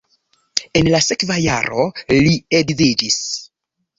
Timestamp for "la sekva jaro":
0.95-1.85